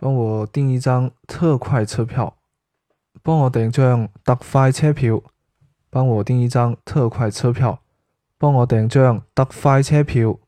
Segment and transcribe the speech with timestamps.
[0.00, 2.36] 帮我订一张特快车票。
[3.20, 5.20] 帮我订张特快车票。
[5.90, 7.80] 帮我订一张特快车票。
[8.38, 10.38] 帮我订张特快车票。